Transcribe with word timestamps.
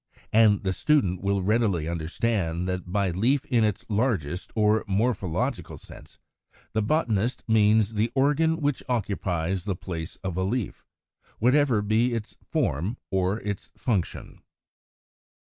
And 0.33 0.63
the 0.63 0.73
student 0.73 1.21
will 1.21 1.43
readily 1.43 1.87
understand 1.87 2.67
that 2.67 2.91
by 2.91 3.11
leaf 3.11 3.45
in 3.45 3.63
its 3.63 3.85
largest 3.87 4.51
or 4.55 4.83
morphological 4.87 5.77
sense, 5.77 6.17
the 6.73 6.81
botanist 6.81 7.43
means 7.47 7.93
the 7.93 8.11
organ 8.15 8.59
which 8.61 8.81
occupies 8.89 9.63
the 9.65 9.75
place 9.75 10.15
of 10.23 10.35
a 10.37 10.43
leaf, 10.43 10.87
whatever 11.37 11.83
be 11.83 12.15
its 12.15 12.35
form 12.43 12.97
or 13.11 13.41
its 13.41 13.69
function. 13.77 14.41